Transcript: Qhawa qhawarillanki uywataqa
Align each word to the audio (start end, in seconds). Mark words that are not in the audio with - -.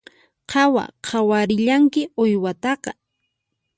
Qhawa 0.49 0.83
qhawarillanki 1.05 2.01
uywataqa 2.23 2.91